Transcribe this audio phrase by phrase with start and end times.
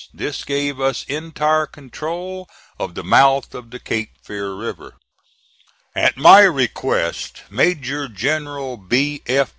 [0.15, 4.95] This gave us entire control of the mouth of the Cape Fear River.
[5.93, 9.21] At my request, Mayor General B.
[9.27, 9.49] F.